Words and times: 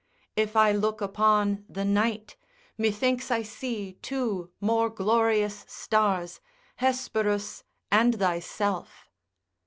If 0.35 0.55
I 0.55 0.71
look 0.71 0.99
upon 0.99 1.63
the 1.69 1.85
night, 1.85 2.35
methinks 2.75 3.29
I 3.29 3.43
see 3.43 3.99
two 4.01 4.49
more 4.59 4.89
glorious 4.89 5.63
stars, 5.67 6.39
Hesperus 6.77 7.63
and 7.91 8.17
thyself. 8.17 9.11